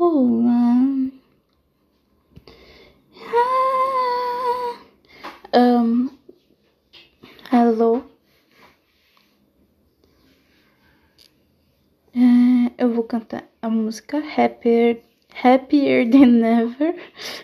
[0.00, 1.10] On.
[3.34, 4.78] Ah.
[5.52, 6.08] Um,
[7.52, 8.04] hello.
[12.14, 15.02] É, eu vou cantar a música Happier,
[15.42, 16.94] Happier Than Ever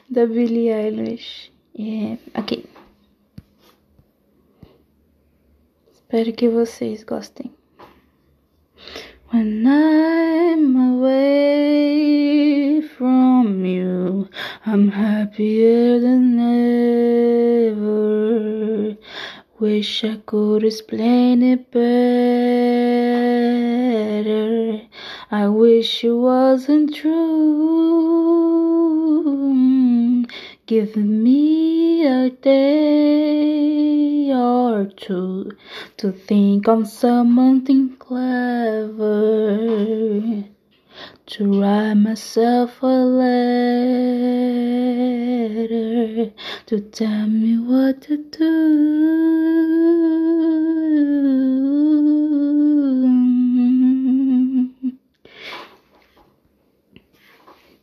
[0.08, 1.52] da Billie Eilish.
[1.78, 2.64] É, ok.
[5.92, 7.52] Espero que vocês gostem.
[9.32, 10.13] When I'm
[11.04, 14.28] away from you,
[14.64, 16.40] I'm happier than
[17.70, 18.96] ever.
[19.58, 21.84] Wish I could explain it better.
[25.30, 27.44] I wish it wasn't true.
[30.66, 35.52] Give me a day or two
[35.98, 39.04] to think on something clever.
[41.26, 43.54] To write myself a letter
[46.66, 49.14] to tell me what to do.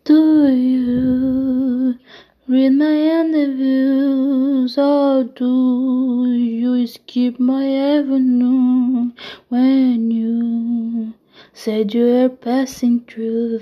[0.03, 1.95] Do you
[2.47, 9.11] read my interviews or do you skip my avenue
[9.49, 10.70] when you
[11.63, 13.59] said you were passing through?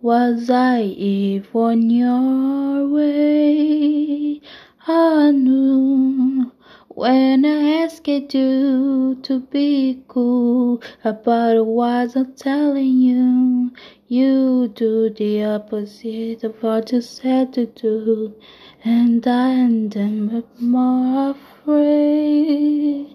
[0.00, 4.40] Was I even your way?
[4.86, 6.52] I knew
[6.90, 13.72] when I asked you to be cool about what I'm telling you.
[14.06, 18.32] You do the opposite of what you said to do,
[18.84, 23.09] and I am more afraid.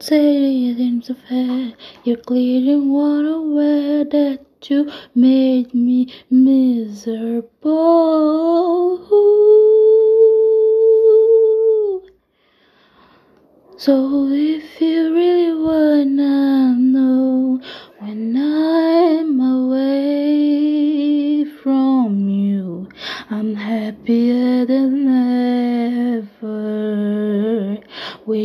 [0.00, 1.72] Saying to fair,
[2.04, 7.48] you clearly want aware that you made me miserable.
[13.76, 15.14] So if you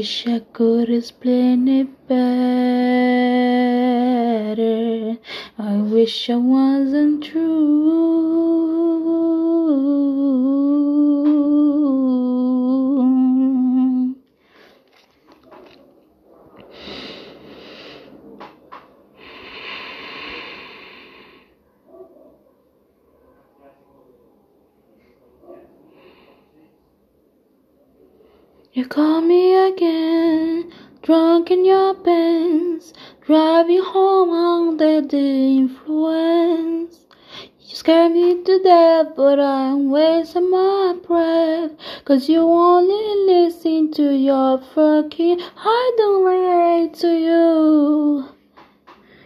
[0.03, 2.17] Wish I could explain it better.
[5.57, 7.92] I wish I wasn't true.
[28.75, 30.73] You call me again,
[31.03, 32.91] drunk in your pants,
[33.21, 36.97] driving home under the influence.
[37.59, 41.73] You scare me to death, but I'm wasting my breath.
[42.03, 47.22] Cause you only listen to your fucking, I don't relate to you.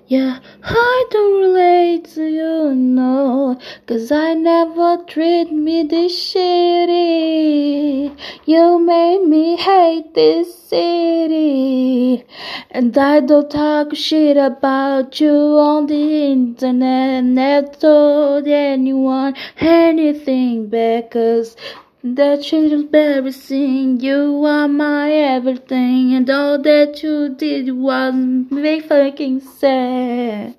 [0.09, 3.59] Yeah, I don't relate to you, no.
[3.87, 8.15] Cause I never treat me this shitty.
[8.45, 12.25] You made me hate this city.
[12.71, 17.25] And I don't talk shit about you on the internet.
[17.25, 21.13] Never told anyone anything back.
[22.03, 24.01] That is embarrassing.
[24.01, 30.55] You are my everything, and all that you did was make fucking sad.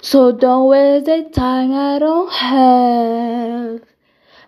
[0.00, 3.95] So don't waste the time I don't have.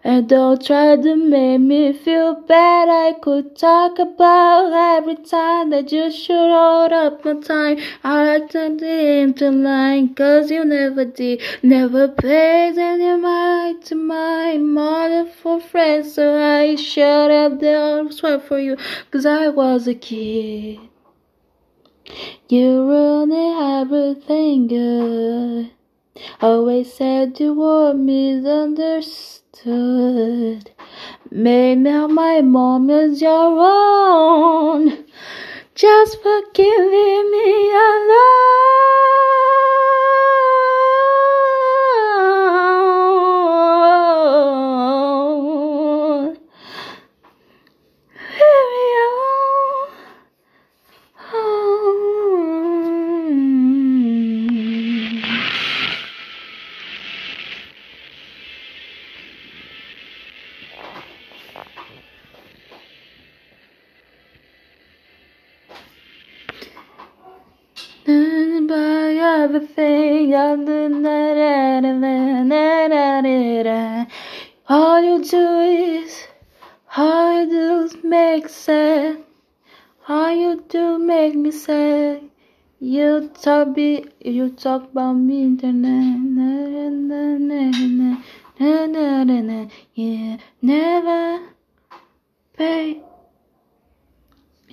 [0.05, 2.89] And don't try to make me feel bad.
[2.89, 7.79] I could talk about every time that you should hold up my time.
[8.05, 11.43] I turned into line, cause you never did.
[11.63, 16.15] Never paid any mind to my mother for friends.
[16.15, 18.77] So I shut up the swear for you,
[19.11, 20.79] cause I was a kid.
[22.49, 25.78] You ruined everything good.
[26.41, 30.71] Always said you were misunderstood.
[31.31, 35.05] Now my mom is your own.
[35.75, 38.19] Just for giving me alone.
[69.49, 70.35] everything.
[74.69, 76.27] All you do is,
[76.97, 79.21] all you do makes sense.
[80.09, 82.23] All you do make me sad.
[82.81, 86.19] You talk be, you talk about me internet.
[89.95, 91.41] Yeah, never
[92.57, 93.08] pay.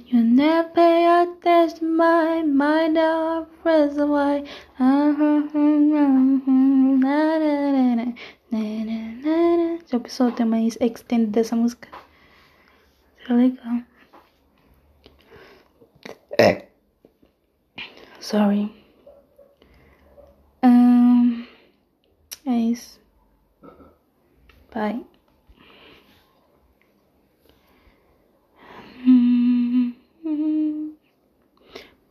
[0.08, 4.44] You never pay attention to my mind, our friends, why?
[9.88, 11.90] Já pensou ter uma extended dessa música?
[13.18, 13.82] Seria legal.
[16.38, 16.68] É.
[18.20, 18.72] Sorry.
[20.64, 21.48] Um,
[22.46, 23.02] é isso.
[24.72, 25.15] Bye.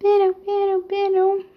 [0.05, 1.45] Pero, pero, pero.